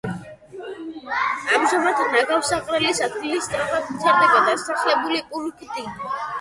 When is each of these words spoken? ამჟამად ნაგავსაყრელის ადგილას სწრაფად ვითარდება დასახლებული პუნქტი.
ამჟამად 1.57 2.01
ნაგავსაყრელის 2.15 3.03
ადგილას 3.09 3.47
სწრაფად 3.51 3.87
ვითარდება 3.93 4.43
დასახლებული 4.51 5.25
პუნქტი. 5.33 5.91